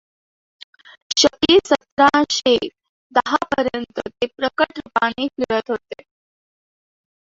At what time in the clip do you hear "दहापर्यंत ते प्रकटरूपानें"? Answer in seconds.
3.15-5.27